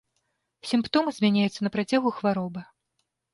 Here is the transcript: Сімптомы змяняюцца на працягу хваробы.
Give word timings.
Сімптомы 0.69 1.13
змяняюцца 1.17 1.61
на 1.67 1.73
працягу 1.77 2.15
хваробы. 2.21 2.65